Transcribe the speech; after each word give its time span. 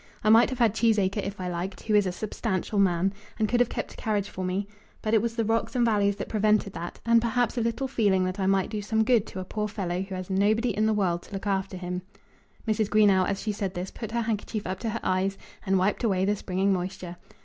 I 0.23 0.29
might 0.31 0.49
have 0.49 0.57
had 0.57 0.73
Cheesacre 0.73 1.21
if 1.23 1.39
I 1.39 1.47
liked, 1.47 1.83
who 1.83 1.93
is 1.93 2.07
a 2.07 2.11
substantial 2.11 2.79
man, 2.79 3.13
and 3.37 3.47
could 3.47 3.59
have 3.59 3.69
kept 3.69 3.93
a 3.93 3.95
carriage 3.95 4.29
for 4.29 4.43
me; 4.43 4.67
but 5.03 5.13
it 5.13 5.21
was 5.21 5.35
the 5.35 5.45
rocks 5.45 5.75
and 5.75 5.85
valleys 5.85 6.15
that 6.15 6.27
prevented 6.27 6.73
that; 6.73 6.99
and 7.05 7.21
perhaps 7.21 7.55
a 7.55 7.61
little 7.61 7.87
feeling 7.87 8.23
that 8.25 8.39
I 8.39 8.47
might 8.47 8.71
do 8.71 8.81
some 8.81 9.03
good 9.03 9.27
to 9.27 9.39
a 9.39 9.45
poor 9.45 9.67
fellow 9.67 10.01
who 10.01 10.15
has 10.15 10.27
nobody 10.27 10.75
in 10.75 10.87
the 10.87 10.93
world 10.95 11.21
to 11.21 11.33
look 11.33 11.45
after 11.45 11.77
him." 11.77 12.01
Mrs. 12.67 12.89
Greenow, 12.89 13.27
as 13.27 13.39
she 13.43 13.51
said 13.51 13.75
this, 13.75 13.91
put 13.91 14.09
her 14.09 14.21
handkerchief 14.21 14.65
up 14.65 14.79
to 14.79 14.89
her 14.89 14.99
eyes, 15.03 15.37
and 15.67 15.77
wiped 15.77 16.03
away 16.03 16.25
the 16.25 16.35
springing 16.35 16.73
moisture. 16.73 17.17